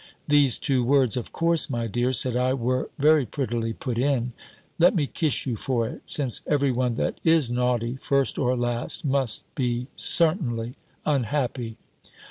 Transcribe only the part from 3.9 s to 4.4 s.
in: